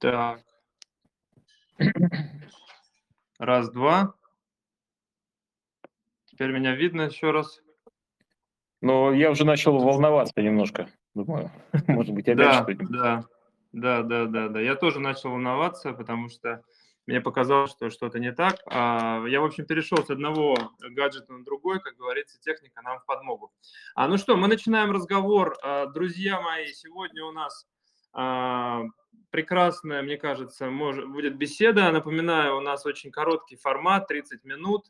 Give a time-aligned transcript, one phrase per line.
[0.00, 0.40] Так.
[3.38, 4.14] Раз, два.
[6.26, 7.60] Теперь меня видно еще раз.
[8.80, 10.88] Но я уже начал волноваться немножко.
[11.14, 11.50] Думаю,
[11.88, 12.90] может быть, опять Да, что-нибудь.
[12.90, 13.24] да,
[13.72, 14.60] да, да, да, да.
[14.60, 16.62] Я тоже начал волноваться, потому что
[17.06, 18.56] мне показалось, что что-то не так.
[18.66, 23.04] А, Я, в общем, перешел с одного гаджета на другой, как говорится, техника нам в
[23.06, 23.52] подмогу.
[23.94, 25.56] А, ну что, мы начинаем разговор.
[25.62, 27.66] А, Друзья мои, сегодня у нас
[28.12, 31.90] прекрасная, мне кажется, может, будет беседа.
[31.90, 34.86] Напоминаю, у нас очень короткий формат, 30 минут.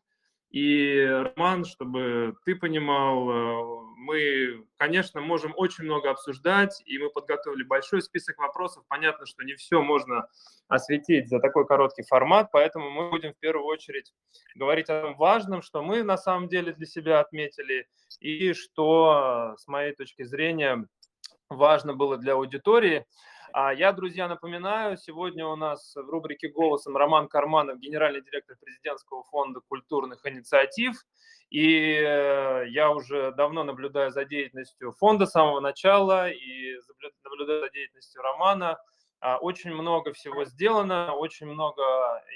[0.51, 7.63] И, Роман, чтобы ты понимал, э, мы, конечно, можем очень много обсуждать, и мы подготовили
[7.63, 8.83] большой список вопросов.
[8.89, 10.27] Понятно, что не все можно
[10.67, 14.13] осветить за такой короткий формат, поэтому мы будем в первую очередь
[14.57, 17.87] говорить о том важном, что мы на самом деле для себя отметили,
[18.19, 20.85] и что, с моей точки зрения,
[21.51, 23.05] важно было для аудитории.
[23.53, 29.25] А я, друзья, напоминаю, сегодня у нас в рубрике «Голосом» Роман Карманов, генеральный директор президентского
[29.25, 30.95] фонда культурных инициатив.
[31.51, 36.77] И э, я уже давно наблюдаю за деятельностью фонда с самого начала и
[37.25, 38.79] наблюдаю за деятельностью Романа.
[39.21, 41.83] А, очень много всего сделано, очень много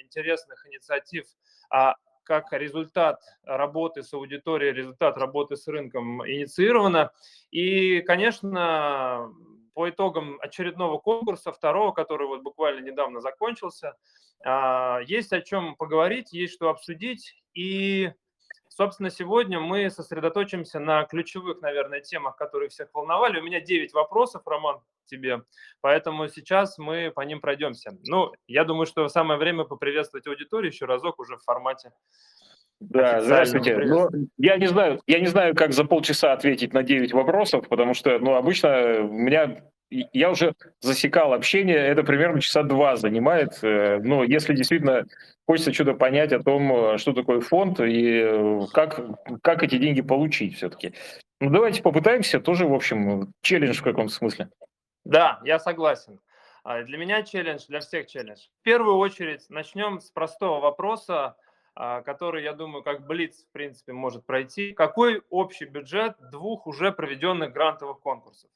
[0.02, 1.26] интересных инициатив
[1.70, 1.94] а,
[2.25, 7.12] как результат работы с аудиторией, результат работы с рынком инициировано.
[7.50, 9.33] И, конечно,
[9.75, 13.94] по итогам очередного конкурса, второго, который вот буквально недавно закончился,
[14.44, 17.34] а, есть о чем поговорить, есть что обсудить.
[17.54, 18.12] И,
[18.74, 23.40] собственно, сегодня мы сосредоточимся на ключевых, наверное, темах, которые всех волновали.
[23.40, 25.42] У меня 9 вопросов, Роман, тебе,
[25.80, 27.96] поэтому сейчас мы по ним пройдемся.
[28.04, 31.92] Ну, я думаю, что самое время поприветствовать аудиторию еще разок уже в формате
[32.80, 33.76] да, здравствуйте.
[33.78, 37.94] Ну, я не знаю, я не знаю, как за полчаса ответить на 9 вопросов, потому
[37.94, 39.64] что, ну, обычно у меня
[40.12, 43.59] я уже засекал общение, это примерно часа два занимает.
[43.62, 45.06] Э, но если действительно
[45.47, 49.00] хочется что-то понять о том, э, что такое фонд и э, как,
[49.43, 50.94] как эти деньги получить все-таки.
[51.41, 54.49] Ну, давайте попытаемся, тоже, в общем, челлендж в каком-то смысле.
[55.04, 56.21] Да, я согласен.
[56.62, 58.41] А, для меня челлендж, для всех челлендж.
[58.60, 61.37] В первую очередь начнем с простого вопроса.
[61.77, 64.72] А, который, я думаю, как Блиц, в принципе, может пройти.
[64.72, 68.49] Какой общий бюджет двух уже проведенных грантовых конкурсов?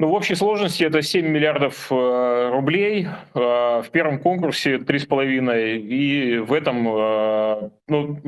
[0.00, 3.08] Ну, в общей сложности это 7 миллиардов э, рублей.
[3.34, 5.76] Э, в первом конкурсе 3,5.
[5.78, 8.20] И в этом, э, ну,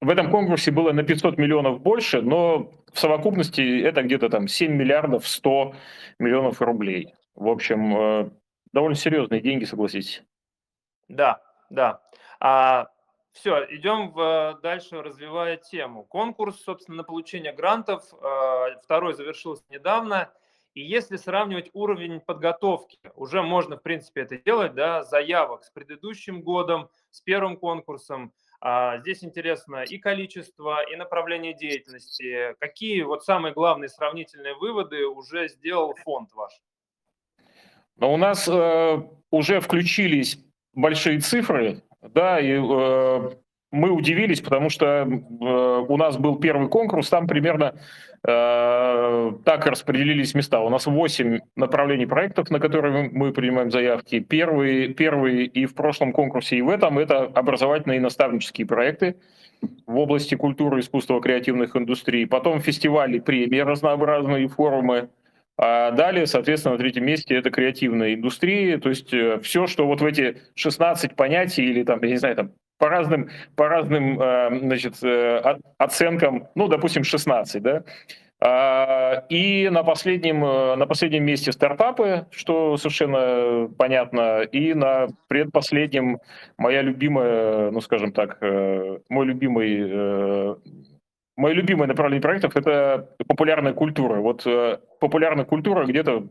[0.00, 4.72] в этом конкурсе было на 500 миллионов больше, но в совокупности это где-то там 7
[4.72, 5.74] миллиардов 100
[6.18, 7.14] миллионов рублей.
[7.36, 8.32] В общем,
[8.72, 10.24] довольно серьезные деньги, согласитесь.
[11.08, 11.40] Да,
[11.70, 12.00] да.
[12.40, 12.88] А,
[13.32, 16.02] все, идем в, дальше, развивая тему.
[16.02, 18.02] Конкурс, собственно, на получение грантов,
[18.82, 20.32] второй завершился недавно.
[20.76, 26.42] И если сравнивать уровень подготовки, уже можно, в принципе, это делать, да, заявок с предыдущим
[26.42, 28.34] годом, с первым конкурсом.
[28.60, 32.54] А, здесь интересно и количество, и направление деятельности.
[32.60, 36.52] Какие вот самые главные сравнительные выводы уже сделал фонд ваш?
[37.96, 40.38] Но у нас э, уже включились
[40.74, 43.30] большие цифры да, и э,
[43.76, 47.74] мы удивились, потому что э, у нас был первый конкурс, там примерно
[48.26, 50.60] э, так распределились места.
[50.60, 54.20] У нас 8 направлений проектов, на которые мы принимаем заявки.
[54.20, 59.16] Первый, первый и в прошлом конкурсе, и в этом это образовательные и наставнические проекты
[59.86, 62.26] в области культуры, искусства, креативных индустрий.
[62.26, 65.10] Потом фестивали, премии разнообразные, форумы.
[65.58, 70.02] А далее, соответственно, на третьем месте это креативная индустрия, то есть э, все, что вот
[70.02, 74.58] в эти 16 понятий или там, я не знаю, там по разным, по разным э,
[74.60, 77.84] значит, э, оценкам, ну, допустим, 16, да,
[78.38, 86.18] а, и на последнем, на последнем месте стартапы, что совершенно понятно, и на предпоследнем
[86.58, 90.56] моя любимая, ну скажем так, мой любимый
[91.36, 94.20] Мое любимое направление проектов– это популярная культура.
[94.20, 96.28] Вот э, популярная культура где-то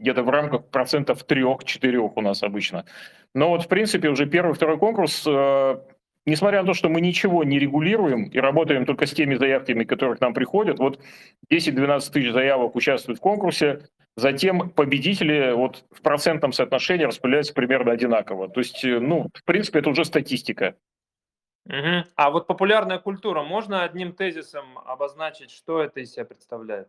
[0.00, 2.86] где-то в рамках процентов трех-четырех у нас обычно.
[3.34, 5.80] Но вот, в принципе, уже первый, второй конкурс, э,
[6.26, 10.16] несмотря на то, что мы ничего не регулируем и работаем только с теми заявками, которые
[10.16, 11.00] к нам приходят, вот
[11.52, 13.82] 10-12 тысяч заявок участвуют в конкурсе,
[14.16, 18.48] затем победители вот в процентном соотношении распределяются примерно одинаково.
[18.48, 20.76] То есть, э, ну, в принципе, это уже статистика.
[21.66, 22.04] Угу.
[22.16, 26.88] А вот популярная культура, можно одним тезисом обозначить, что это из себя представляет?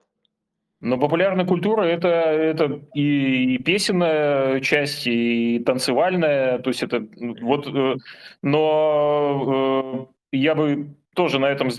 [0.82, 7.06] Но популярная культура это, это и, и песенная часть, и танцевальная, то есть это
[7.42, 7.98] вот, э,
[8.42, 11.70] но э, я бы тоже на этом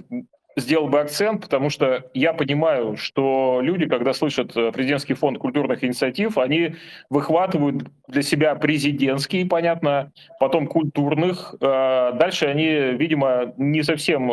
[0.57, 5.83] сделал бы акцент, потому что я понимаю, что люди, когда слышат э, президентский фонд культурных
[5.83, 6.77] инициатив, они
[7.11, 11.57] выхватывают для себя президентские, понятно, потом культурных.
[11.59, 14.29] Дальше они, видимо, не совсем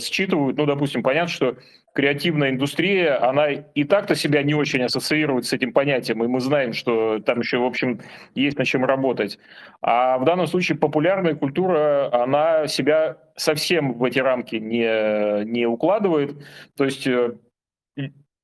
[0.00, 1.56] считывают, ну, допустим, понятно, что
[2.00, 6.72] креативная индустрия, она и так-то себя не очень ассоциирует с этим понятием, и мы знаем,
[6.72, 8.00] что там еще, в общем,
[8.34, 9.38] есть над чем работать.
[9.82, 16.42] А в данном случае популярная культура, она себя совсем в эти рамки не, не укладывает.
[16.74, 17.36] То есть э,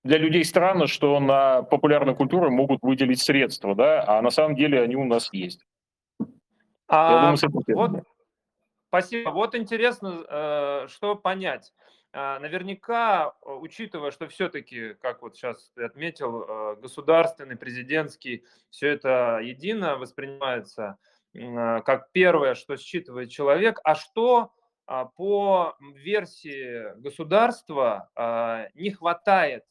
[0.05, 4.83] для людей странно, что на популярную культуру могут выделить средства, да, а на самом деле
[4.83, 5.65] они у нас есть.
[6.89, 8.03] А, думаю, вот,
[8.89, 9.31] спасибо.
[9.31, 11.73] Вот интересно, э, что понять.
[12.19, 19.41] А, наверняка, учитывая, что все-таки, как вот сейчас ты отметил, э, государственный, президентский, все это
[19.43, 20.97] едино воспринимается
[21.39, 24.55] а, как первое, что считывает человек, а что
[24.87, 28.09] а, по версии государства
[28.73, 29.67] не хватает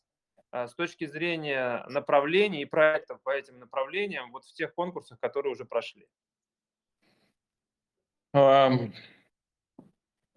[0.51, 5.65] с точки зрения направлений и проектов по этим направлениям вот в тех конкурсах, которые уже
[5.65, 6.07] прошли?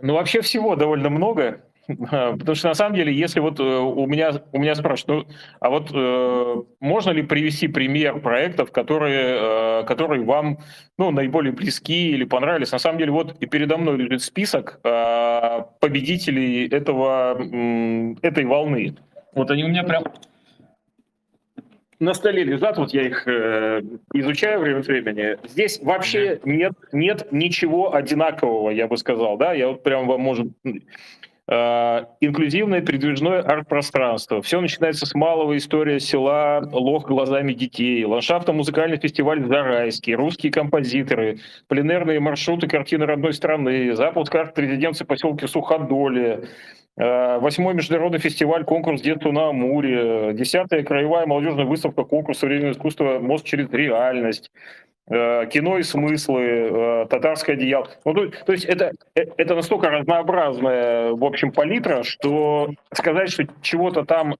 [0.00, 1.67] Ну, вообще всего довольно много.
[1.88, 5.70] Потому что на самом деле, если вот э, у меня, у меня спрашивают, ну, а
[5.70, 10.58] вот э, можно ли привести пример проектов, которые, э, которые вам
[10.98, 12.72] ну, наиболее близки или понравились?
[12.72, 18.94] На самом деле, вот и передо мной лежит список э, победителей этого, э, этой волны.
[19.34, 20.04] Вот они у меня прям
[22.00, 23.82] на столе лежат, вот я их э,
[24.12, 25.36] изучаю время от времени.
[25.48, 30.48] Здесь вообще нет, нет ничего одинакового, я бы сказал, да, я вот прям вам, может,
[31.48, 34.42] инклюзивное передвижное арт-пространство.
[34.42, 42.20] Все начинается с малого история села Лох глазами детей, ландшафтно-музыкальный фестиваль Зарайский, русские композиторы, пленерные
[42.20, 46.48] маршруты картины родной страны, запуск арт-резиденции поселки Суходоле,
[46.98, 53.18] э, Восьмой международный фестиваль «Конкурс детства на Амуре», десятая краевая молодежная выставка «Конкурс современного искусства.
[53.20, 54.50] Мост через реальность»,
[54.97, 57.88] Э, кино и смыслы, э, татарское одеяло.
[58.04, 63.44] Ну, то, то есть это, э, это настолько разнообразная, в общем, палитра, что сказать, что
[63.62, 64.36] чего-то там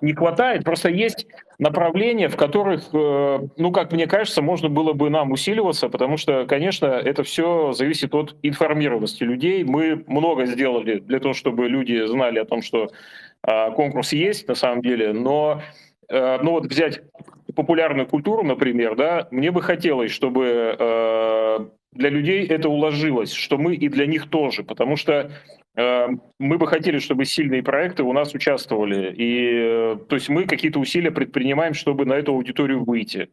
[0.00, 1.26] не хватает, просто есть
[1.58, 6.86] направления, в которых, ну, как мне кажется, можно было бы нам усиливаться, потому что, конечно,
[6.86, 9.62] это все зависит от информированности людей.
[9.62, 12.90] Мы много сделали для того, чтобы люди знали о том, что
[13.42, 15.62] конкурс есть на самом деле, но
[16.12, 17.02] ну вот взять
[17.54, 21.58] популярную культуру, например, да, мне бы хотелось, чтобы э,
[21.92, 25.30] для людей это уложилось, что мы и для них тоже, потому что
[25.76, 30.44] э, мы бы хотели, чтобы сильные проекты у нас участвовали, и э, то есть мы
[30.44, 33.30] какие-то усилия предпринимаем, чтобы на эту аудиторию выйти.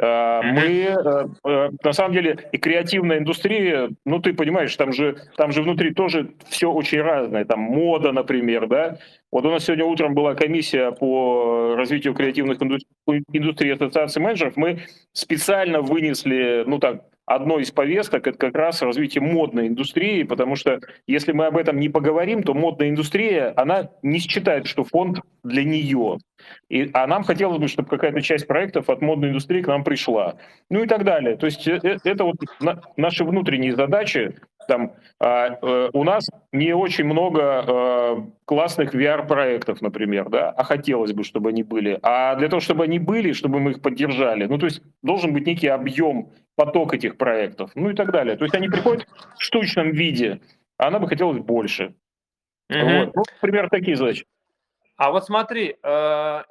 [0.00, 5.16] Э, мы, э, э, на самом деле, и креативная индустрия, ну, ты понимаешь, там же,
[5.36, 7.44] там же внутри тоже все очень разное.
[7.44, 8.98] Там мода, например, да.
[9.32, 14.56] Вот у нас сегодня утром была комиссия по развитию креативных индустрий Ассоциации менеджеров.
[14.56, 20.56] Мы специально вынесли, ну так, одной из повесток это как раз развитие модной индустрии, потому
[20.56, 25.20] что если мы об этом не поговорим, то модная индустрия, она не считает, что фонд
[25.44, 26.18] для нее.
[26.68, 30.36] И, а нам хотелось бы, чтобы какая-то часть проектов от модной индустрии к нам пришла.
[30.70, 31.36] Ну и так далее.
[31.36, 34.34] То есть это, э, это вот на, наши внутренние задачи.
[34.68, 41.14] Там, а, э, у нас не очень много э, классных VR-проектов, например, да, а хотелось
[41.14, 41.98] бы, чтобы они были.
[42.02, 45.46] А для того, чтобы они были, чтобы мы их поддержали, ну то есть должен быть
[45.46, 48.36] некий объем поток этих проектов, ну и так далее.
[48.36, 49.06] То есть они приходят
[49.38, 50.42] в штучном виде,
[50.76, 51.94] а она бы хотелось больше.
[52.70, 53.06] Mm-hmm.
[53.06, 53.16] Вот.
[53.16, 54.26] Ну, например, такие задачи.
[54.98, 56.42] А вот смотри, э,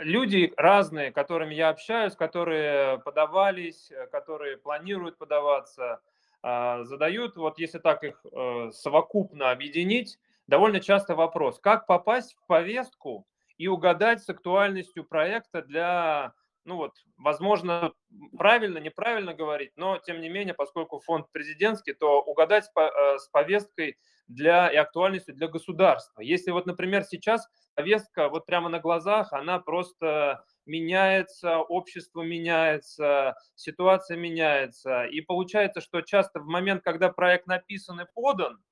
[0.00, 6.11] люди разные, которыми я общаюсь, которые подавались, которые планируют подаваться, э,
[6.42, 13.26] задают, вот если так их э, совокупно объединить, довольно часто вопрос, как попасть в повестку
[13.58, 16.32] и угадать с актуальностью проекта для
[16.64, 17.92] ну вот, возможно,
[18.38, 23.98] правильно, неправильно говорить, но тем не менее, поскольку фонд президентский, то угадать э, с повесткой
[24.28, 26.20] для и актуальностью для государства.
[26.20, 34.16] Если вот, например, сейчас повестка вот прямо на глазах, она просто меняется, общество меняется, ситуация
[34.16, 35.04] меняется.
[35.04, 38.62] И получается, что часто в момент, когда проект написан и подан,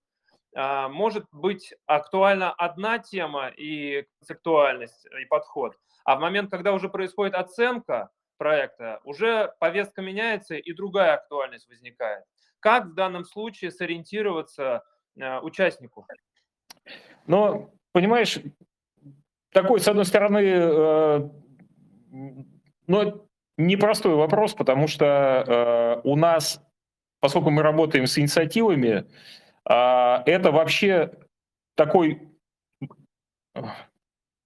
[0.55, 5.75] а, может быть актуальна одна тема и концептуальность, и подход–
[6.11, 12.25] а в момент, когда уже происходит оценка проекта, уже повестка меняется и другая актуальность возникает.
[12.59, 14.83] Как в данном случае сориентироваться
[15.17, 16.05] э, участнику?
[17.29, 18.41] Ну, понимаешь,
[19.53, 21.31] такой, с одной стороны, э,
[22.89, 26.61] ну, непростой вопрос, потому что э, у нас,
[27.21, 29.07] поскольку мы работаем с инициативами,
[29.65, 31.13] э, это вообще
[31.77, 32.29] такой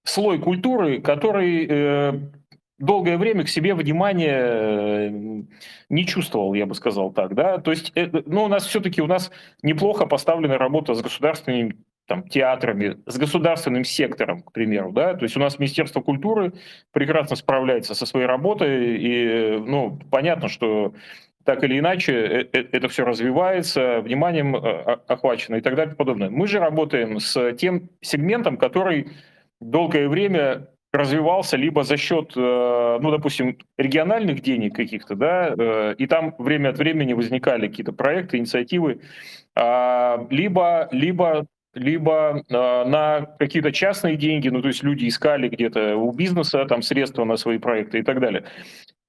[0.04, 2.12] слой культуры, который э,
[2.78, 5.08] долгое время к себе внимания э,
[5.88, 9.06] не чувствовал, я бы сказал так, да, то есть, э, ну, у нас все-таки, у
[9.06, 9.30] нас
[9.62, 15.36] неплохо поставлена работа с государственными там, театрами, с государственным сектором, к примеру, да, то есть
[15.36, 16.52] у нас Министерство культуры
[16.92, 20.94] прекрасно справляется со своей работой, и, ну, понятно, что
[21.44, 24.56] так или иначе э, это все развивается, вниманием
[25.06, 26.28] охвачено и так далее и подобное.
[26.28, 29.08] Мы же работаем с тем сегментом, который
[29.70, 36.06] долгое время развивался либо за счет, э, ну, допустим, региональных денег каких-то, да, э, и
[36.06, 39.00] там время от времени возникали какие-то проекты, инициативы,
[39.56, 45.96] а, либо, либо либо э, на какие-то частные деньги, ну то есть люди искали где-то
[45.96, 48.44] у бизнеса там средства на свои проекты и так далее.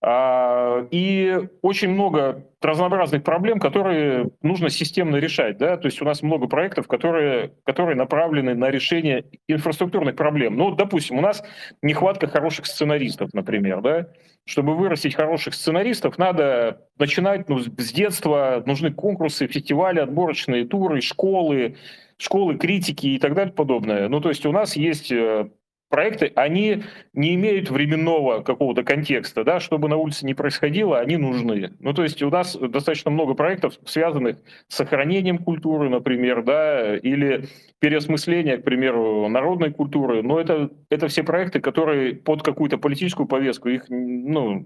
[0.08, 5.58] А, и очень много разнообразных проблем, которые нужно системно решать.
[5.58, 5.78] Да?
[5.78, 10.58] То есть у нас много проектов, которые, которые направлены на решение инфраструктурных проблем.
[10.58, 11.44] Ну, допустим, у нас
[11.82, 13.82] нехватка хороших сценаристов, например.
[13.82, 14.08] Да?
[14.46, 21.78] Чтобы вырастить хороших сценаристов, надо начинать ну, с детства, нужны конкурсы, фестивали, отборочные туры, школы,
[22.18, 24.08] школы критики и так далее подобное.
[24.08, 25.50] Ну, то есть у нас есть э,
[25.89, 31.74] проекты, они не имеют временного какого-то контекста, да, чтобы на улице не происходило, они нужны.
[31.80, 34.38] Ну, то есть у нас достаточно много проектов, связанных
[34.68, 37.46] с сохранением культуры, например, да, или
[37.80, 43.70] переосмысление, к примеру, народной культуры, но это, это все проекты, которые под какую-то политическую повестку,
[43.70, 44.65] их, ну,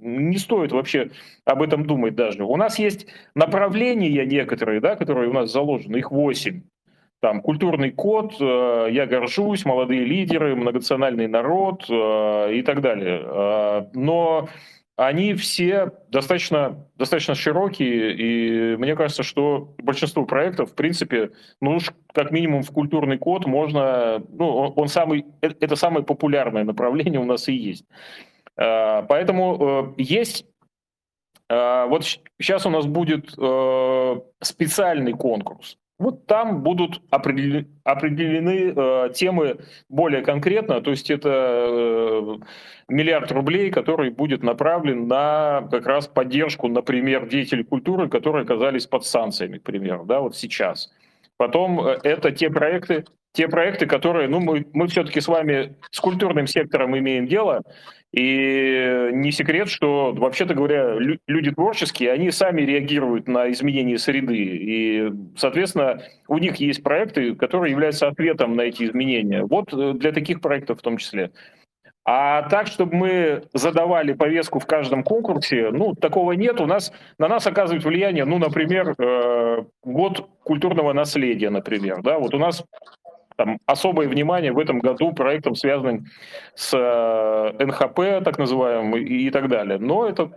[0.00, 1.10] не стоит вообще
[1.44, 2.44] об этом думать даже.
[2.44, 6.62] У нас есть направления некоторые, да, которые у нас заложены, их восемь
[7.20, 13.22] там культурный код, э, я горжусь, молодые лидеры, многонациональный народ э, и так далее.
[13.24, 14.48] Э, но
[14.94, 21.92] они все достаточно, достаточно широкие, и мне кажется, что большинство проектов, в принципе, ну уж
[22.12, 27.48] как минимум в культурный код можно, ну, он, самый, это самое популярное направление у нас
[27.48, 27.84] и есть.
[28.56, 30.46] Поэтому есть
[31.48, 32.04] вот
[32.40, 33.30] сейчас у нас будет
[34.40, 35.78] специальный конкурс.
[35.98, 42.38] Вот там будут определены, определены э, темы более конкретно, то есть это э,
[42.88, 49.04] миллиард рублей, который будет направлен на как раз поддержку, например, деятелей культуры, которые оказались под
[49.04, 50.92] санкциями, к примеру, да, вот сейчас.
[51.36, 53.04] Потом э, это те проекты,
[53.38, 57.62] те проекты, которые, ну, мы, мы все-таки с вами с культурным сектором имеем дело,
[58.10, 64.38] и не секрет, что, вообще-то говоря, люди творческие, они сами реагируют на изменения среды.
[64.38, 69.44] И, соответственно, у них есть проекты, которые являются ответом на эти изменения.
[69.44, 71.30] Вот э, для таких проектов в том числе.
[72.10, 76.58] А так, чтобы мы задавали повестку в каждом конкурсе, ну, такого нет.
[76.58, 82.00] У нас, на нас оказывает влияние, ну, например, э, год культурного наследия, например.
[82.02, 82.18] Да?
[82.18, 82.64] Вот у нас
[83.38, 86.06] там особое внимание в этом году проектам, связанным
[86.56, 89.78] с э, НХП, так называемым, и, и так далее.
[89.78, 90.32] Но это,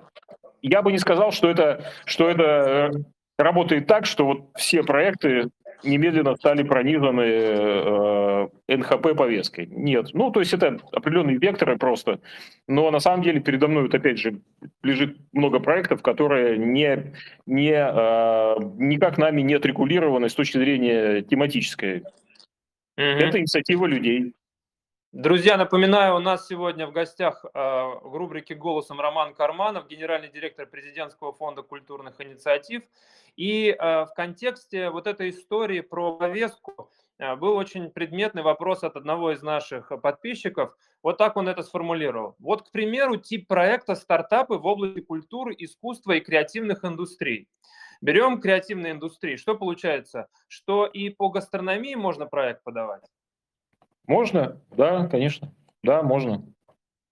[0.62, 2.92] я бы не сказал, что это, что это э,
[3.40, 5.50] работает так, что вот все проекты
[5.84, 9.66] немедленно стали пронизаны э, НХП повесткой.
[9.66, 10.10] Нет.
[10.14, 12.20] Ну, то есть это определенные векторы просто.
[12.68, 14.42] Но на самом деле передо мной, вот опять же,
[14.84, 17.16] лежит много проектов, которые не,
[17.48, 22.04] не, э, никак нами не отрегулированы с точки зрения тематической.
[23.02, 23.20] Угу.
[23.20, 24.34] Это инициатива людей.
[25.12, 30.66] Друзья, напоминаю, у нас сегодня в гостях э, в рубрике «Голосом» Роман Карманов, генеральный директор
[30.66, 32.84] президентского фонда культурных инициатив.
[33.36, 38.96] И э, в контексте вот этой истории про повестку э, был очень предметный вопрос от
[38.96, 40.74] одного из наших подписчиков.
[41.04, 42.36] Вот так он это сформулировал.
[42.40, 47.50] Вот, к примеру, тип проекта «Стартапы в области культуры, искусства и креативных индустрий».
[48.02, 49.36] Берем креативные индустрии.
[49.36, 50.28] Что получается?
[50.48, 53.04] Что и по гастрономии можно проект подавать?
[54.08, 55.54] Можно, да, конечно.
[55.84, 56.44] Да, можно.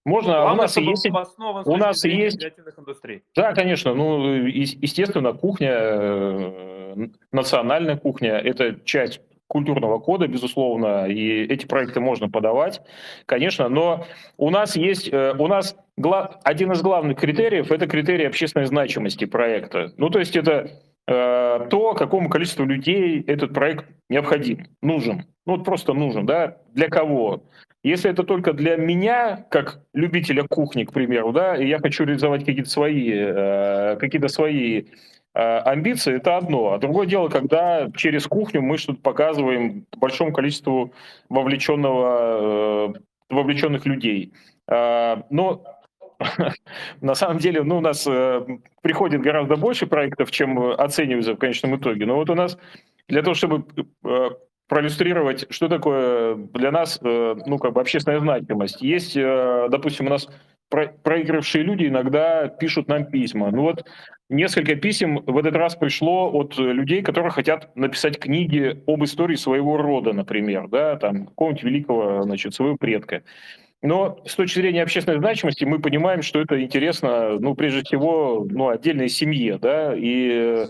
[0.04, 2.42] Можно, Главное, у нас и есть, у нас есть,
[2.78, 3.22] индустрий.
[3.36, 9.20] да, конечно, ну, естественно, кухня, э, национальная кухня, это часть
[9.50, 12.80] культурного кода, безусловно, и эти проекты можно подавать,
[13.26, 15.76] конечно, но у нас есть, э, у нас
[16.44, 19.92] один из главных критериев– это критерий общественной значимости проекта.
[19.96, 20.70] Ну, то есть это
[21.08, 25.24] э, то, какому количеству людей этот проект необходим, нужен.
[25.46, 27.42] Ну, вот просто нужен, да, для кого?
[27.82, 32.44] Если это только для меня, как любителя кухни, к примеру, да, и я хочу реализовать
[32.44, 34.84] какие-то свои, э, какие-то свои
[35.32, 36.72] амбиции, это одно.
[36.72, 40.92] А другое дело, когда через кухню мы что-то показываем большому количеству
[41.28, 44.32] вовлеченного, э, вовлеченных людей.
[44.68, 45.62] Э, но
[47.00, 48.44] на самом деле, ну, у нас э,
[48.82, 52.06] приходит гораздо больше проектов, чем оценивается в конечном итоге.
[52.06, 52.58] Но вот у нас
[53.08, 53.64] для того, чтобы
[54.04, 54.30] э,
[54.68, 58.82] проиллюстрировать, что такое для нас, э, ну, как бы общественная значимость.
[58.82, 60.28] Есть, э, допустим, у нас
[60.70, 63.50] проигравшие люди иногда пишут нам письма.
[63.50, 63.84] Ну вот
[64.28, 69.76] несколько писем в этот раз пришло от людей, которые хотят написать книги об истории своего
[69.76, 73.22] рода, например, да, там, какого-нибудь великого, значит, своего предка.
[73.82, 78.68] Но с точки зрения общественной значимости мы понимаем, что это интересно, ну, прежде всего, ну,
[78.68, 80.66] отдельной семье, да, и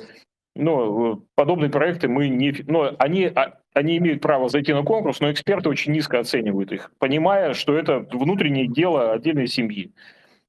[0.54, 2.54] ну, подобные проекты мы не...
[2.66, 6.90] Ну, они, а, они имеют право зайти на конкурс, но эксперты очень низко оценивают их,
[6.98, 9.92] понимая, что это внутреннее дело отдельной семьи.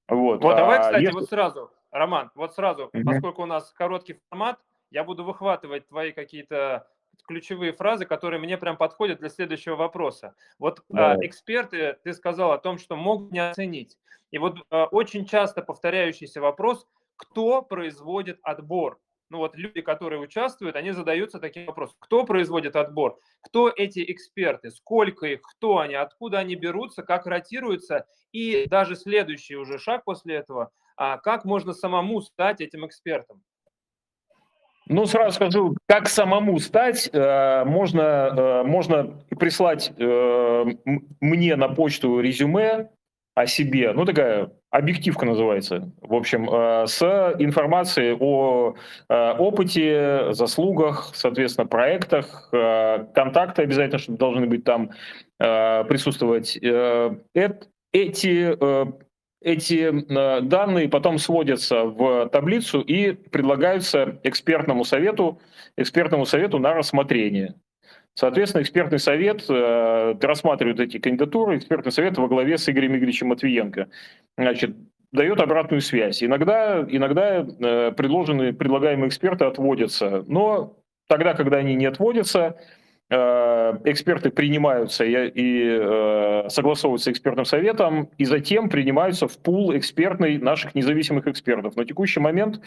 [0.07, 1.13] Вот, вот а давай, кстати, если...
[1.13, 4.59] вот сразу, Роман, вот сразу, mm поскольку у нас короткий формат,
[4.89, 6.87] я буду выхватывать твои какие-то
[7.27, 10.35] ключевые фразы, которые мне прям подходят для следующего вопроса.
[10.59, 11.15] Вот да.
[11.15, 13.97] э, эксперты, ты сказал о том, что могут не оценить.
[14.31, 18.99] И вот э, очень часто повторяющийся вопрос, кто производит отбор?
[19.31, 21.95] Ну вот люди, которые участвуют, они задаются таким вопросом.
[21.99, 23.17] Кто производит отбор?
[23.39, 24.71] Кто эти эксперты?
[24.71, 25.41] Сколько их?
[25.41, 25.95] Кто они?
[25.95, 27.01] Откуда они берутся?
[27.01, 28.05] Как ротируются?
[28.33, 33.41] И даже следующий уже шаг после этого, а как можно самому стать этим экспертом?
[34.87, 40.65] Ну, сразу скажу, как самому стать, э, можно, э, можно прислать э,
[41.21, 42.89] мне на почту резюме
[43.33, 46.47] о себе, ну, такая объективка называется, в общем,
[46.87, 47.01] с
[47.39, 48.75] информацией о
[49.09, 54.91] опыте, заслугах, соответственно, проектах, контакты обязательно, чтобы должны быть там
[55.37, 56.57] присутствовать.
[57.93, 58.57] Эти
[59.41, 65.39] эти э, данные потом сводятся в таблицу и предлагаются экспертному совету,
[65.77, 67.55] экспертному совету на рассмотрение.
[68.13, 73.87] Соответственно, экспертный совет э, рассматривает эти кандидатуры, экспертный совет во главе с Игорем Игоревичем Матвиенко.
[74.37, 74.75] Значит,
[75.11, 76.23] дает обратную связь.
[76.23, 82.57] Иногда, иногда э, предложенные, предлагаемые эксперты отводятся, но тогда, когда они не отводятся,
[83.11, 90.75] эксперты принимаются и, и э, согласовываются экспертным советом, и затем принимаются в пул экспертный наших
[90.75, 91.75] независимых экспертов.
[91.75, 92.61] На текущий момент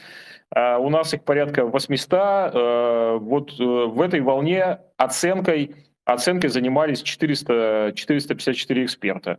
[0.55, 2.13] э, у нас их порядка 800.
[2.13, 9.39] Э, вот э, в этой волне оценкой, оценкой занимались 400, 454 эксперта.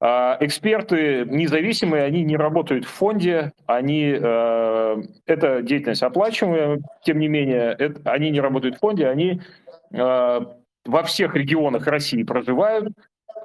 [0.00, 7.28] Э, эксперты независимые, они не работают в фонде, они, э, эта деятельность оплачиваемая, тем не
[7.28, 9.59] менее, это, они не работают в фонде, они Э,
[9.92, 12.92] во всех регионах России проживают,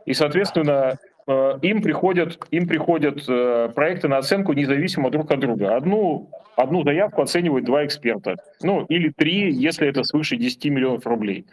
[0.06, 5.76] и, соответственно, э, им приходят, им приходят э, проекты на оценку независимо друг от друга.
[5.76, 11.46] Одну, одну заявку оценивают два эксперта, ну или три, если это свыше 10 миллионов рублей.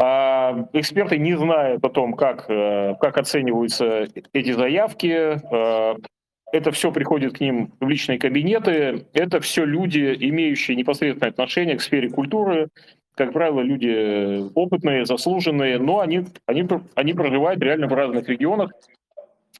[0.00, 5.38] А эксперты не знают о том, как, как оцениваются эти заявки.
[6.50, 9.06] Это все приходит к ним в личные кабинеты.
[9.12, 12.68] Это все люди, имеющие непосредственное отношение к сфере культуры,
[13.14, 18.70] как правило, люди опытные, заслуженные, но они, они, они проживают реально в разных регионах.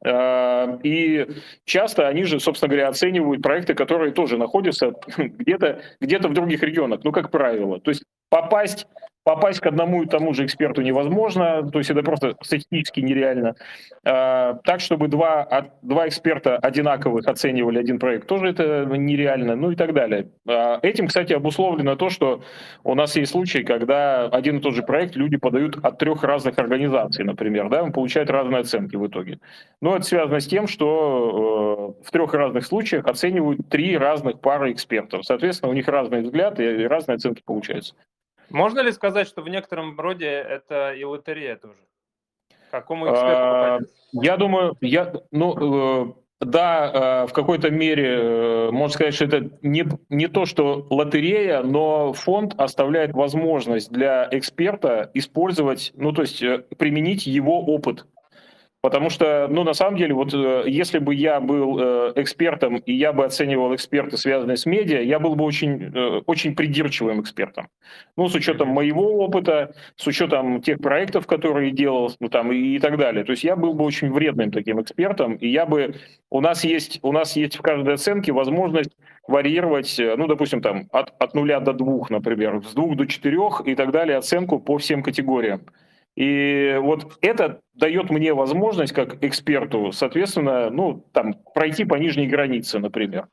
[0.05, 1.29] А, и
[1.65, 7.01] часто они же, собственно говоря, оценивают проекты, которые тоже находятся где-то где в других регионах,
[7.05, 7.81] ну, как правило.
[7.81, 8.87] То есть попасть
[9.25, 13.55] попасть к одному и тому же эксперту невозможно, то есть это просто статистически нереально.
[14.05, 19.77] А, так, чтобы два, два эксперта одинаковых оценивали один проект, тоже это нереально, ну и
[19.77, 20.29] так далее.
[20.49, 22.43] А, этим, кстати, обусловлено то, что
[22.85, 26.59] у нас есть случаи, когда один и тот же проект люди подают от трех разных
[26.59, 29.39] организаций, например, да, он получает разные оценки в итоге.
[29.81, 34.73] Но это связано с тем, что э, в трех разных случаях оценивают три разных пары
[34.73, 35.25] экспертов.
[35.25, 37.95] Соответственно, у них разный взгляд и разные оценки получаются.
[38.53, 41.79] Можно ли сказать, что в некотором роде это и лотерея тоже?
[42.71, 43.79] Какому эксперту а,
[44.13, 49.51] Я думаю, я, ну, э, да, э, в какой-то мере э, можно сказать, что это
[49.63, 56.43] не, не то, что лотерея, но фонд оставляет возможность для эксперта использовать, ну, то есть
[56.79, 58.07] применить его опыт
[58.83, 62.93] Потому что, ну, на самом деле, вот э, если бы я был э, экспертом, и
[62.93, 67.69] я бы оценивал эксперты, связанные с медиа, я был бы очень, э, очень придирчивым экспертом.
[68.17, 72.79] Ну, с учетом моего опыта, с учетом тех проектов, которые делал, ну, там, и, и
[72.81, 73.25] так далее.
[73.25, 75.95] То есть я был бы очень вредным таким экспертом, и я бы...
[76.29, 78.91] У нас есть, у нас есть в каждой оценке возможность
[79.29, 83.77] варьировать, ну, допустим, там, от, от нуля до двух, например, с двух до четырех и
[83.77, 85.61] так далее оценку по всем категориям.
[86.17, 92.79] И вот это дает мне возможность, как эксперту, соответственно, ну, там, пройти по нижней границе,
[92.79, 93.29] например.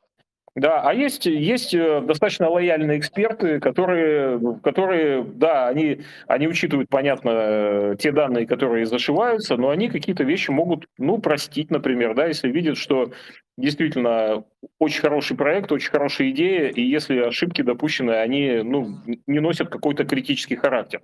[0.56, 7.94] Да, а есть, есть э, достаточно лояльные эксперты, которые, которые да, они, они учитывают, понятно,
[7.96, 12.78] те данные, которые зашиваются, но они какие-то вещи могут, ну, простить, например, да, если видят,
[12.78, 13.12] что
[13.56, 14.44] действительно
[14.80, 20.04] очень хороший проект, очень хорошая идея, и если ошибки допущены, они, ну, не носят какой-то
[20.04, 21.00] критический характер.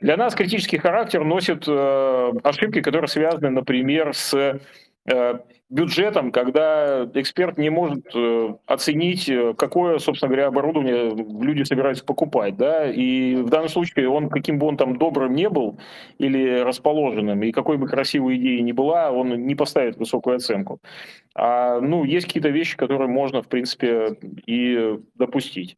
[0.00, 4.58] Для нас критический характер носит э, ошибки, которые связаны, например, с
[5.06, 12.04] э, бюджетом, когда эксперт не может э, оценить, э, какое, собственно говоря, оборудование люди собираются
[12.04, 12.56] покупать.
[12.56, 12.90] Да?
[12.90, 15.78] И в данном случае он, каким бы он там добрым не был
[16.18, 20.80] или расположенным, и какой бы красивой идеей ни была, он не поставит высокую оценку.
[21.34, 25.76] А, ну, есть какие-то вещи, которые можно, в принципе, и допустить.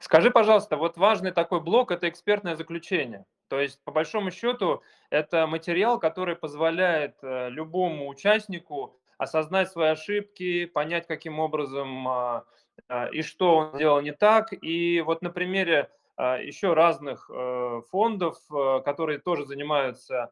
[0.00, 3.24] Скажи, пожалуйста, вот важный такой блок– это экспертное заключение.
[3.48, 10.64] То есть, по большому счету, это материал, который позволяет э, любому участнику осознать свои ошибки,
[10.64, 12.44] понять, каким образом а,
[12.88, 14.52] а, и что он сделал не так.
[14.52, 20.30] И вот на примере а, еще разных э, фондов, э, которые тоже занимаются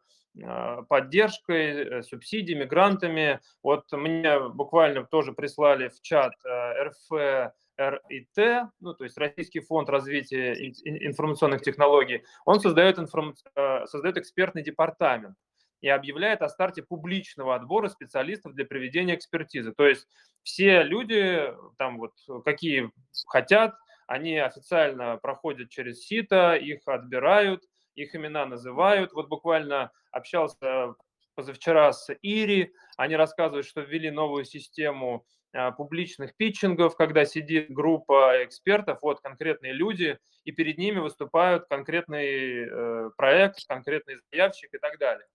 [0.88, 3.40] поддержкой, субсидиями, грантами.
[3.62, 10.53] Вот мне буквально тоже прислали в чат РФ РИТ, ну, то есть Российский фонд развития
[10.85, 13.35] информационных технологий, он создает, информ...
[13.57, 15.37] Э, создает экспертный департамент
[15.81, 19.73] и объявляет о старте публичного отбора специалистов для проведения экспертизы.
[19.73, 20.07] То есть
[20.43, 22.12] все люди, там вот
[22.45, 22.90] какие
[23.27, 23.75] хотят,
[24.07, 27.62] они официально проходят через сито, их отбирают,
[28.02, 29.12] их имена называют.
[29.12, 30.94] Вот буквально общался
[31.34, 38.44] позавчера с Ири, они рассказывают, что ввели новую систему а, публичных питчингов, когда сидит группа
[38.44, 44.98] экспертов, вот конкретные люди, и перед ними выступают конкретный э, проект, конкретный заявщик и так
[44.98, 45.26] далее.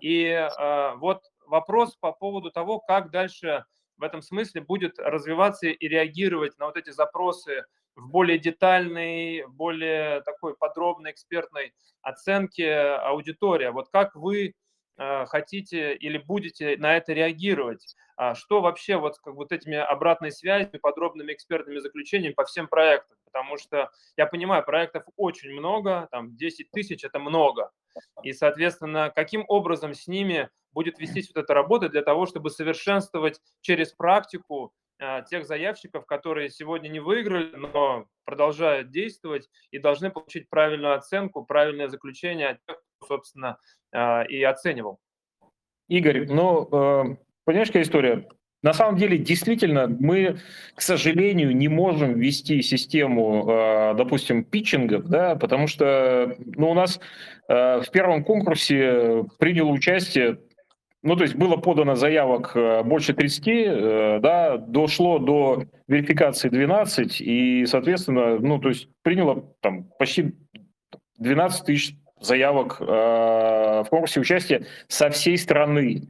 [0.00, 3.64] И э, вот вопрос по поводу того, как дальше
[3.96, 7.64] в этом смысле будет развиваться и реагировать на вот эти запросы
[7.96, 13.70] в более детальной, более такой подробной экспертной оценке аудитория.
[13.70, 14.54] Вот как вы
[14.96, 17.96] э, хотите или будете на это реагировать?
[18.16, 23.16] А что вообще вот как вот этими обратной связями, подробными экспертными заключениями по всем проектам,
[23.24, 27.72] потому что я понимаю, проектов очень много, там 10 тысяч– это много,
[28.22, 33.40] и, соответственно, каким образом с ними будет вестись вот эта работа для того, чтобы совершенствовать
[33.60, 34.72] через практику
[35.28, 41.88] тех заявщиков, которые сегодня не выиграли, но продолжают действовать и должны получить правильную оценку, правильное
[41.88, 43.58] заключение от тех, кто, собственно,
[43.92, 44.98] а, и оценивал.
[45.88, 48.26] Игорь, ну, э, Понимаешь, какая история?
[48.62, 50.38] На самом деле, действительно, мы,
[50.74, 56.98] к сожалению, не можем ввести систему, э, допустим, питчингов, да, потому что ну, у нас
[57.48, 60.38] э, в первом конкурсе приняло участие
[61.04, 67.64] ну, то есть было подано заявок э, больше 30, да, дошло до верификации 12, и,
[67.66, 70.34] соответственно, ну, то есть приняло там почти
[71.18, 76.08] 12 тысяч заявок э, в конкурсе участия со всей страны.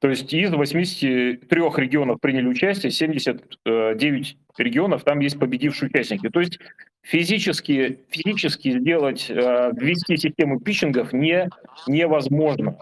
[0.00, 6.28] То есть из 83 регионов приняли участие, 79 регионов, там есть победившие участники.
[6.28, 6.58] То есть
[7.02, 11.48] физически, физически сделать, э, ввести систему питчингов не,
[11.86, 12.76] невозможно.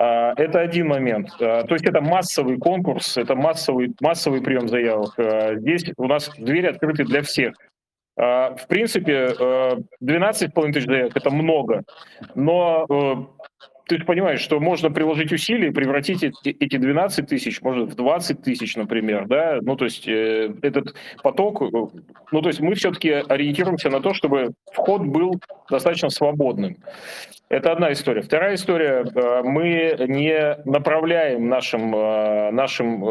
[0.00, 1.28] А, это один момент.
[1.40, 5.12] А, то есть это массовый конкурс, это массовый, массовый прием заявок.
[5.18, 7.54] А, здесь у нас двери открыты для всех.
[8.16, 9.28] В принципе,
[10.02, 11.84] 12,5 тысяч заявок– это много,
[12.34, 13.39] но э,
[13.90, 18.40] ты же понимаешь, что можно приложить усилия и превратить эти 12 тысяч, может, в 20
[18.40, 21.66] тысяч, например, да, ну, то есть э, этот поток, э,
[22.30, 26.76] ну, то есть мы все-таки ориентируемся на то, чтобы вход был достаточно свободным.
[27.48, 28.22] Это одна история.
[28.22, 33.04] Вторая история, э, мы не направляем нашим, э, нашим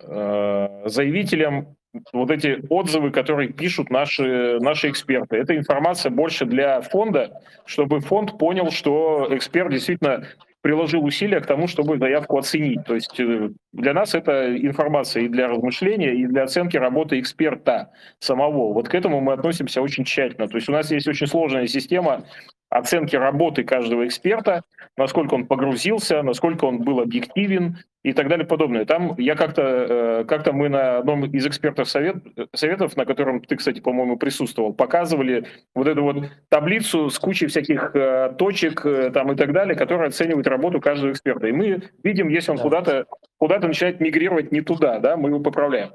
[0.00, 1.76] э, заявителям
[2.12, 5.36] вот эти отзывы, которые пишут наши, наши эксперты.
[5.36, 10.26] Это информация больше для фонда, чтобы фонд понял, что эксперт действительно
[10.60, 12.84] приложил усилия к тому, чтобы заявку оценить.
[12.84, 17.90] То есть э, для нас это информация и для размышления, и для оценки работы эксперта
[18.18, 18.72] самого.
[18.72, 20.48] Вот к этому мы относимся очень тщательно.
[20.48, 22.24] То есть у нас есть очень сложная система
[22.70, 24.62] оценки работы каждого эксперта,
[24.96, 28.84] насколько он погрузился, насколько он был объективен и так далее подобное.
[28.84, 32.16] Там я как-то, э, как-то мы на одном из экспертов совет,
[32.54, 36.16] советов, на котором ты, кстати, по-моему, присутствовал, показывали вот эту вот
[36.48, 41.10] таблицу с кучей всяких э, точек э, там и так далее, которая оценивает работу каждого
[41.10, 41.48] эксперта.
[41.48, 43.06] И мы видим, если он куда-то
[43.38, 45.90] куда начинает мигрировать не туда, да, мы его поправляем.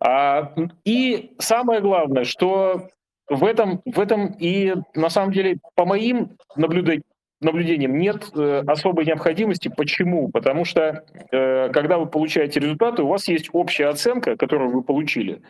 [0.00, 0.52] А,
[0.84, 2.88] и самое главное, что
[3.28, 7.04] в этом, в этом и на самом деле по моим наблюдениям,
[7.44, 9.68] наблюдениям нет э, особой необходимости.
[9.74, 10.30] Почему?
[10.30, 15.42] Потому что э, когда вы получаете результаты, у вас есть общая оценка, которую вы получили,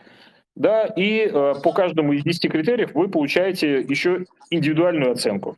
[0.56, 5.56] да, и э, по каждому из 10 критериев вы получаете еще индивидуальную оценку.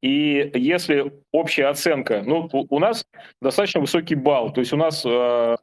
[0.00, 3.06] И если общая оценка, ну, у нас
[3.40, 5.56] достаточно высокий балл, то есть у нас э,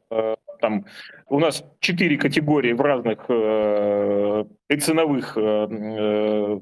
[0.60, 0.86] там
[1.28, 4.44] у нас четыре категории в разных э,
[4.80, 6.60] ценовых э,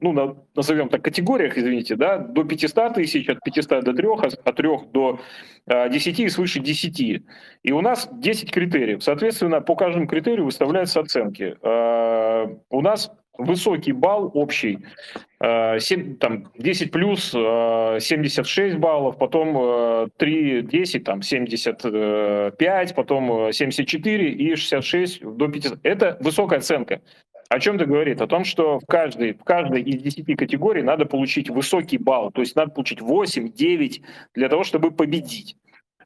[0.00, 4.08] ну, назовем так, категориях, извините, да, до 500 тысяч, от 500 до 3,
[4.44, 5.18] от 3 до
[5.66, 7.22] 10 и свыше 10.
[7.62, 9.02] И у нас 10 критериев.
[9.02, 11.56] Соответственно, по каждому критерию выставляются оценки.
[12.70, 14.80] У нас высокий балл общий,
[15.40, 25.22] 7, там, 10 плюс, 76 баллов, потом 3, 10, там, 75, потом 74 и 66
[25.22, 25.78] до 500.
[25.84, 27.00] Это высокая оценка.
[27.48, 28.20] О чем это говорит?
[28.20, 32.42] О том, что в каждой, в каждой из 10 категорий надо получить высокий балл, то
[32.42, 34.02] есть надо получить 8, 9
[34.34, 35.56] для того, чтобы победить.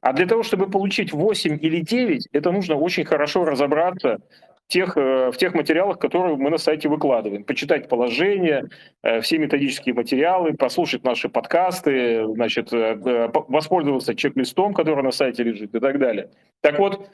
[0.02, 4.18] А для того, чтобы получить 8 или 9, это нужно очень хорошо разобраться
[4.72, 7.44] тех, э, в тех материалах, которые мы на сайте выкладываем.
[7.44, 8.70] Почитать положение,
[9.02, 15.74] э, все методические материалы, послушать наши подкасты, значит, э, воспользоваться чек-листом, который на сайте лежит
[15.74, 16.30] и так далее.
[16.62, 17.10] Так вот,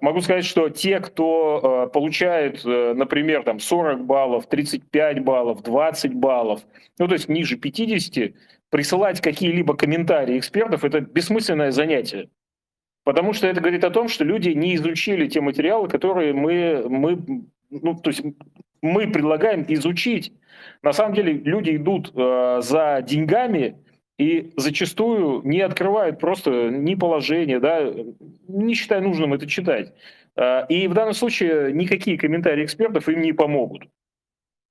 [0.00, 6.62] могу сказать, что те, кто получает, например, там 40 баллов, 35 баллов, 20 баллов,
[6.98, 8.32] ну то есть ниже 50,
[8.70, 12.30] присылать какие-либо комментарии экспертов– это бессмысленное занятие.
[13.06, 17.46] Потому что это говорит о том, что люди не изучили те материалы, которые мы, мы,
[17.70, 18.20] ну, то есть
[18.82, 20.32] мы предлагаем изучить.
[20.82, 23.76] На самом деле люди идут э, за деньгами,
[24.18, 27.92] и зачастую не открывают просто ни положение, да,
[28.48, 29.92] не считая нужным это читать.
[30.34, 33.84] А, и в данном случае никакие комментарии экспертов им не помогут.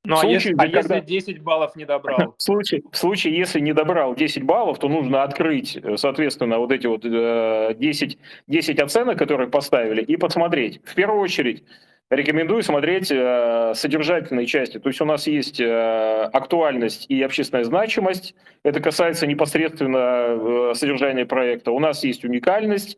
[0.05, 0.95] Ну, а, случае, если, а когда...
[0.95, 2.35] если 10 баллов не добрал?
[2.37, 6.87] В случае, в случае, если не добрал 10 баллов, то нужно открыть, соответственно, вот эти
[6.87, 10.81] вот 10, э, 10 оценок, которые поставили, и посмотреть.
[10.83, 11.63] В первую очередь,
[12.09, 14.79] рекомендую смотреть э, содержательные части.
[14.79, 18.35] То есть у нас есть э, актуальность и общественная значимость.
[18.63, 21.71] Это касается непосредственно э, содержания проекта.
[21.71, 22.97] У нас есть уникальность.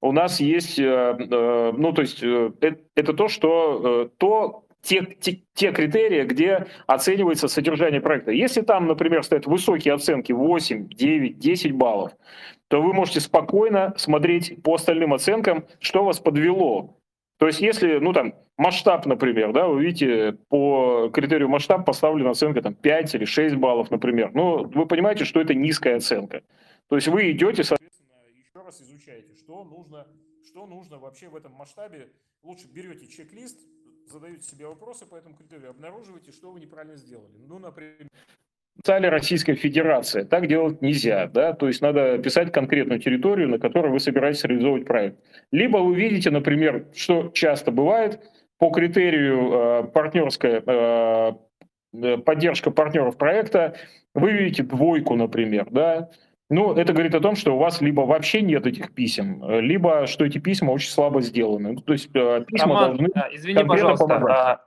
[0.00, 2.50] У нас есть, э, э, ну то есть э,
[2.94, 8.30] это то, что э, то те, те, те критерии, где оценивается содержание проекта.
[8.30, 12.12] Если там, например, стоят высокие оценки 8, 9, 10 баллов,
[12.68, 16.96] то вы можете спокойно смотреть по остальным оценкам, что вас подвело
[17.38, 22.62] то есть если, ну там, масштаб, например, да, вы видите, по критерию масштаб поставлена оценка
[22.62, 24.30] там 5 или 6 баллов, например.
[24.32, 26.42] Ну, вы понимаете, что это низкая оценка.
[26.88, 30.06] То есть вы идете, соответственно, еще раз изучаете, что нужно,
[30.46, 32.08] что нужно вообще в этом масштабе.
[32.42, 33.58] Лучше берете чек-лист,
[34.08, 37.36] задаете себе вопросы по этому критерию, обнаруживаете, что вы неправильно сделали.
[37.46, 38.08] Ну, например,
[38.86, 40.24] потенциале Российская Федерация.
[40.24, 41.26] Так делать нельзя.
[41.26, 41.54] Да?
[41.54, 45.18] То есть надо писать конкретную территорию, на которой вы собираетесь реализовывать проект.
[45.50, 48.20] Либо вы видите, например, что часто бывает,
[48.58, 51.32] по критерию э, партнерская э,
[51.94, 53.76] э, поддержка партнеров проекта,
[54.14, 56.10] вы видите двойку, например, да,
[56.48, 60.24] ну, это говорит о том, что у вас либо вообще нет этих писем, либо что
[60.24, 61.72] эти письма очень слабо сделаны.
[61.72, 64.60] Ну, то есть э, письма Роман, должны извини, пожалуйста, а,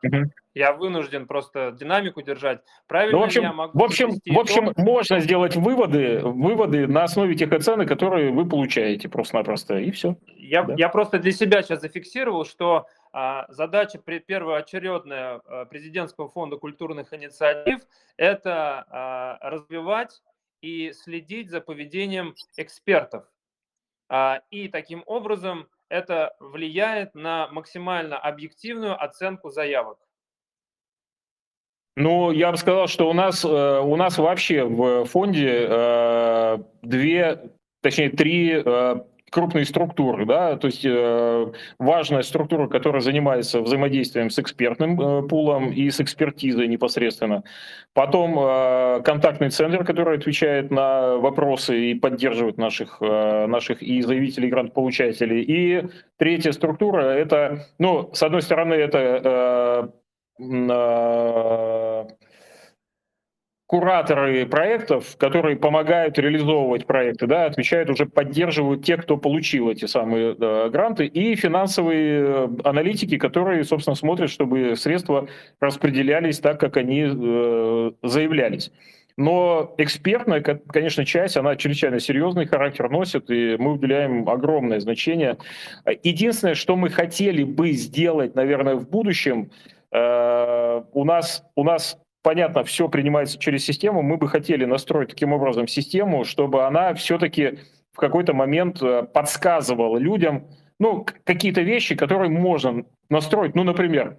[0.53, 2.61] я вынужден просто динамику держать.
[2.87, 4.81] Правильно ну, в общем, я могу в общем, в общем то...
[4.81, 10.17] можно сделать выводы, выводы на основе тех оценок, которые вы получаете просто-напросто, и все.
[10.35, 10.73] Я, да.
[10.77, 17.81] я просто для себя сейчас зафиксировал, что а, задача первоочередная а, президентского фонда культурных инициатив–
[18.17, 20.21] это а, развивать
[20.61, 23.25] и следить за поведением экспертов.
[24.09, 29.97] А, и таким образом это влияет на максимально объективную оценку заявок.
[31.95, 37.51] Ну, я бы сказал, что у нас, э, у нас вообще в фонде э, две,
[37.81, 38.95] точнее, три э,
[39.29, 45.71] крупные структуры, да, то есть э, важная структура, которая занимается взаимодействием с экспертным э, пулом
[45.71, 47.43] и с экспертизой непосредственно.
[47.93, 54.47] Потом э, контактный центр, который отвечает на вопросы и поддерживает наших, э, наших и заявителей,
[54.47, 55.41] и грантополучателей.
[55.41, 55.87] И
[56.17, 59.91] третья структура– это, ну, с одной стороны, это
[60.39, 62.05] э, э,
[63.69, 70.33] кураторы проектов, которые помогают реализовывать проекты, да, отвечают уже, поддерживают те, кто получил эти самые
[70.33, 75.27] да, гранты, и финансовые э, аналитики, которые, собственно, смотрят, чтобы средства
[75.59, 78.71] распределялись так, как они э, заявлялись.
[79.17, 85.37] Но экспертная, конечно, часть, она чрезвычайно серьезный характер носит, и мы уделяем огромное значение.
[86.01, 89.51] Единственное, что мы хотели бы сделать, наверное, в будущем,
[89.91, 95.33] э, у нас, у нас понятно, все принимается через систему, мы бы хотели настроить таким
[95.33, 97.59] образом систему, чтобы она все-таки
[97.91, 100.47] в какой-то момент э, подсказывала людям,
[100.79, 103.55] ну, какие-то вещи, которые можно настроить.
[103.55, 104.17] Ну, например,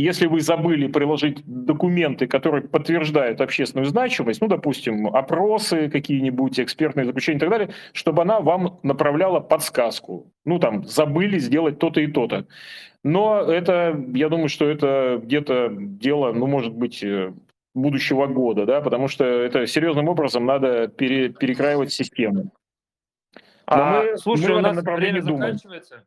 [0.00, 7.36] если вы забыли приложить документы, которые подтверждают общественную значимость, ну, допустим, опросы какие-нибудь, экспертные заключения
[7.36, 10.32] и так далее, чтобы она вам направляла подсказку.
[10.44, 12.46] Ну, там, забыли сделать то-то и то-то.
[13.04, 17.32] Но это, я думаю, что это где-то дело, ну, может быть, э,
[17.74, 22.52] будущего года, да, потому что это серьезным образом надо пере, перекраивать систему.
[23.66, 25.54] А, мы, слушай, мы у нас время думаем.
[25.54, 26.04] заканчивается.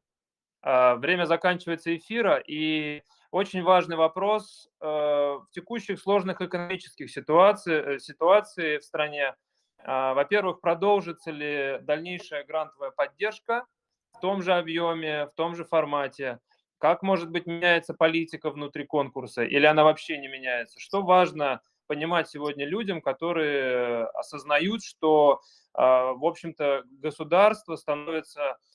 [0.62, 3.02] А, время заканчивается эфира, и
[3.38, 9.36] очень важный вопрос э, в текущих сложных экономических ситуациях э, ситуации в стране.
[9.78, 13.66] Э, во-первых, продолжится ли дальнейшая грантовая поддержка
[14.12, 16.40] в том же объеме, в том же формате?
[16.80, 20.80] Как, может быть, меняется политика внутри конкурса или она вообще не меняется?
[20.80, 25.42] Что важно понимать сегодня людям, которые осознают, что,
[25.74, 28.67] в общем-то, государство становится Э,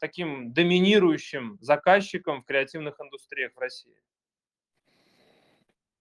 [0.00, 3.94] таким доминирующим заказчиком в креативных индустриях в России?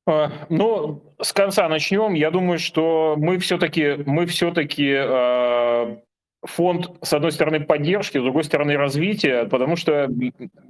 [0.07, 2.13] А, ну, с конца начнем.
[2.13, 5.97] Я думаю, что мы все-таки мы все-таки э,
[6.43, 10.07] фонд, с одной стороны, поддержки, с другой стороны, развития, потому что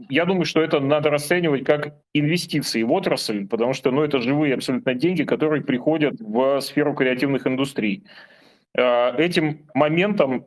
[0.09, 4.55] я думаю, что это надо расценивать как инвестиции в отрасль, потому что ну, это живые
[4.55, 8.05] абсолютно деньги, которые приходят в сферу креативных индустрий.
[8.77, 10.45] Э, этим моментом,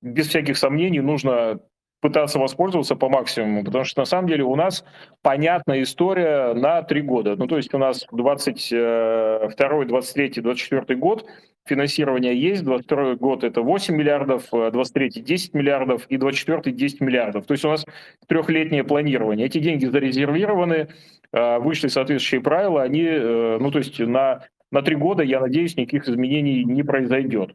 [0.00, 1.60] без всяких сомнений, нужно
[2.04, 4.84] пытаться воспользоваться по максимуму, потому что на самом деле у нас
[5.22, 7.34] понятная история на три года.
[7.34, 11.24] Ну, то есть у нас 22, 23, 24 год
[11.66, 17.46] финансирование есть, 22 год это 8 миллиардов, 23 10 миллиардов и 24 10 миллиардов.
[17.46, 17.86] То есть у нас
[18.28, 19.46] трехлетнее планирование.
[19.46, 20.88] Эти деньги зарезервированы,
[21.32, 24.42] э, вышли соответствующие правила, они, э, ну, то есть на
[24.74, 27.54] на три года, я надеюсь, никаких изменений не произойдет.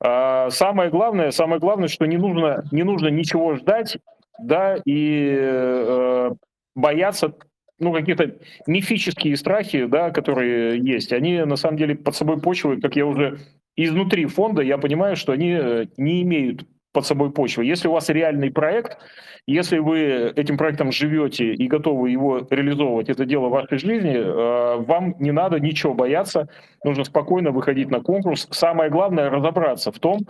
[0.00, 3.98] А, самое главное, самое главное, что не нужно, не нужно ничего ждать,
[4.40, 6.30] да, и э,
[6.74, 7.34] бояться
[7.78, 12.96] ну, какие-то мифические страхи, да, которые есть, они на самом деле под собой почвы, как
[12.96, 13.38] я уже
[13.76, 17.66] изнутри фонда, я понимаю, что они э, не имеют под собой почвы.
[17.66, 18.96] Если у вас реальный проект,
[19.46, 25.14] если вы этим проектом живете и готовы его реализовывать, это дело вашей жизни, э, вам
[25.18, 26.48] не надо ничего бояться,
[26.84, 28.48] нужно спокойно выходить на конкурс.
[28.50, 30.20] Самое главное разобраться в том,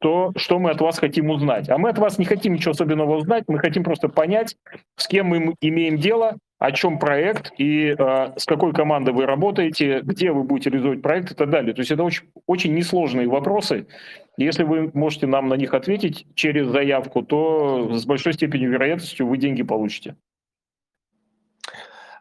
[0.00, 1.68] то, что мы от вас хотим узнать.
[1.68, 4.56] А мы от вас не хотим ничего особенного узнать, мы хотим просто понять,
[4.96, 10.00] с кем мы имеем дело, о чем проект и э, с какой командой вы работаете,
[10.00, 11.74] где вы будете реализовывать проект и так далее.
[11.74, 13.86] То есть это очень, очень несложные вопросы.
[14.38, 19.36] Если вы можете нам на них ответить через заявку, то с большой степенью вероятностью вы
[19.36, 20.16] деньги получите.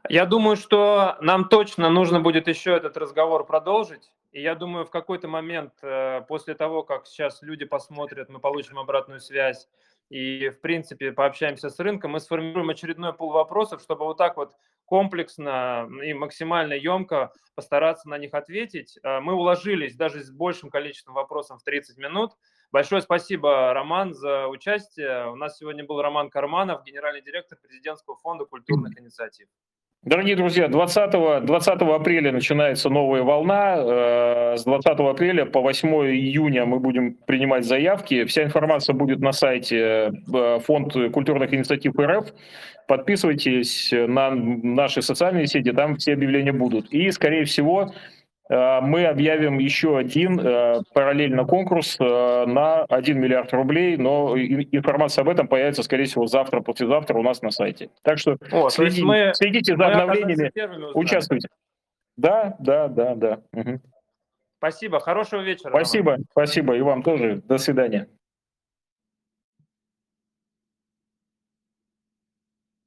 [0.10, 4.12] Я думаю, что нам точно нужно будет еще этот разговор продолжить.
[4.34, 8.78] И я думаю, в какой-то момент, э, после того, как сейчас люди посмотрят, мы получим
[8.78, 9.69] обратную связь,
[10.10, 14.54] и, в принципе, пообщаемся с рынком, мы сформируем очередной пул вопросов, чтобы вот так вот
[14.86, 19.00] комплексно и максимально емко постараться на них ответить.
[19.04, 22.34] А, мы уложились даже с большим количеством вопросов в 30 минут.
[22.72, 25.32] Большое спасибо, Роман, за участие.
[25.32, 29.48] У нас сегодня был Роман Карманов, генеральный директор президентского фонда культурных инициатив.
[30.06, 33.76] Дорогие друзья, 20, 20 апреля начинается новая волна.
[33.76, 38.24] Э, с 20 апреля по 8 июня мы будем принимать заявки.
[38.26, 42.28] Вся информация будет на сайте э, Фонд культурных инициатив РФ.
[42.88, 46.94] Подписывайтесь на наши социальные сети, там все объявления будут.
[46.94, 47.91] И, скорее всего,
[48.47, 55.29] мы объявим еще один э, параллельно конкурс э, на 1 миллиард рублей, но информация об
[55.29, 57.89] этом появится, скорее всего, завтра, послезавтра у нас на сайте.
[58.03, 60.51] Так что О, следи, мы, следите за обновлениями,
[60.93, 61.47] участвуйте.
[62.17, 63.41] Да, да, да, да.
[63.53, 63.81] Угу.
[64.60, 65.69] Спасибо, хорошего вечера.
[65.69, 66.25] Спасибо, Роман.
[66.31, 67.41] спасибо и вам тоже.
[67.45, 68.08] До свидания.